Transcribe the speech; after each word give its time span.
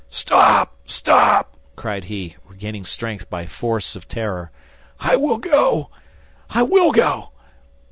"Stop, 0.09 0.77
stop!" 0.85 1.57
cried 1.75 2.05
he, 2.05 2.35
regaining 2.47 2.85
strength 2.85 3.29
by 3.29 3.45
force 3.45 3.95
of 3.95 4.07
terror. 4.07 4.49
"I 4.99 5.15
will 5.15 5.37
go—I 5.37 6.63
will 6.63 6.91
go!" 6.91 7.29